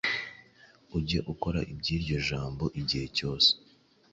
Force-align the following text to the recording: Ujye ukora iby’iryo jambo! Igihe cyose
Ujye 0.97 1.19
ukora 1.33 1.59
iby’iryo 1.71 2.17
jambo! 2.27 2.65
Igihe 2.81 3.05
cyose 3.17 3.49